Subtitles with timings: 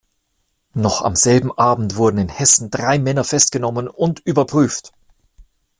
[0.73, 4.93] Noch am selben Abend wurden in Hessen drei Männer festgenommen und überprüft.